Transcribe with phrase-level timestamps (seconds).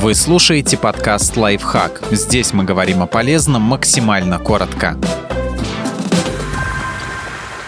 [0.00, 2.04] Вы слушаете подкаст «Лайфхак».
[2.12, 4.96] Здесь мы говорим о полезном максимально коротко.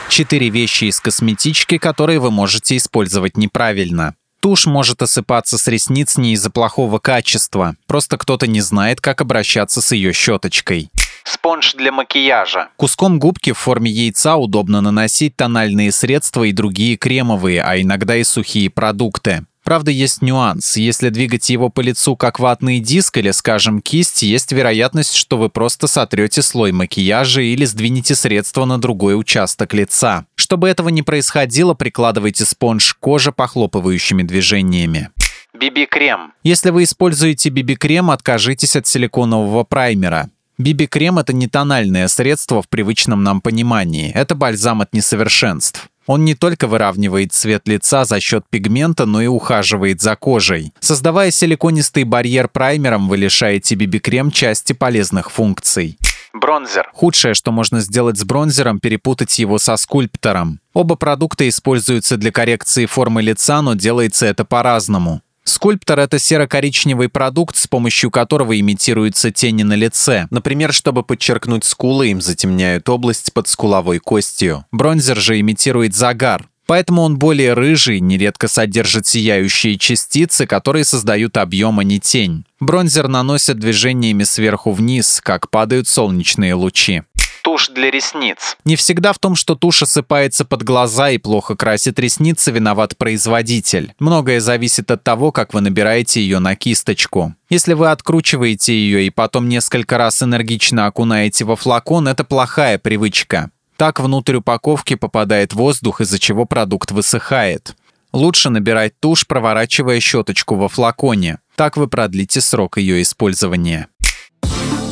[0.09, 4.15] Четыре вещи из косметички, которые вы можете использовать неправильно.
[4.41, 9.83] Тушь может осыпаться с ресниц не из-за плохого качества, просто кто-то не знает, как обращаться
[9.83, 10.89] с ее щеточкой.
[11.25, 12.69] Спонж для макияжа.
[12.77, 18.23] Куском губки в форме яйца удобно наносить тональные средства и другие кремовые, а иногда и
[18.23, 19.47] сухие продукты.
[19.65, 20.77] Правда, есть нюанс.
[20.77, 25.49] Если двигать его по лицу как ватный диск или, скажем, кисть, есть вероятность, что вы
[25.51, 30.25] просто сотрете слой макияжа или сдвинете средство на другой участок лица.
[30.35, 35.11] Чтобы этого не происходило, прикладывайте спонж к коже похлопывающими движениями.
[35.55, 36.33] BB-крем.
[36.43, 40.31] Если вы используете BB-крем, откажитесь от силиконового праймера.
[40.59, 44.11] BB-крем– это не тональное средство в привычном нам понимании.
[44.13, 45.90] Это бальзам от несовершенств.
[46.11, 50.73] Он не только выравнивает цвет лица за счет пигмента, но и ухаживает за кожей.
[50.81, 55.97] Создавая силиконистый барьер праймером, вы лишаете BB-крем части полезных функций.
[56.33, 56.91] Бронзер.
[56.93, 60.59] Худшее, что можно сделать с бронзером, перепутать его со скульптором.
[60.75, 65.23] Оба продукта используются для коррекции формы лица, но делается это по-разному.
[65.51, 70.29] Скульптор— это серо-коричневый продукт, с помощью которого имитируются тени на лице.
[70.31, 74.65] Например, чтобы подчеркнуть скулы, им затемняют область под скуловой костью.
[74.71, 76.49] Бронзер же имитирует загар.
[76.67, 82.45] Поэтому он более рыжий, нередко содержит сияющие частицы, которые создают объем, а не тень.
[82.61, 87.03] Бронзер наносят движениями сверху вниз, как падают солнечные лучи
[87.43, 88.57] тушь для ресниц.
[88.65, 93.95] Не всегда в том, что тушь осыпается под глаза и плохо красит ресницы, виноват производитель.
[93.99, 97.35] Многое зависит от того, как вы набираете ее на кисточку.
[97.49, 103.51] Если вы откручиваете ее и потом несколько раз энергично окунаете во флакон, это плохая привычка.
[103.77, 107.75] Так внутрь упаковки попадает воздух, из-за чего продукт высыхает.
[108.13, 111.39] Лучше набирать тушь, проворачивая щеточку во флаконе.
[111.55, 113.89] Так вы продлите срок ее использования.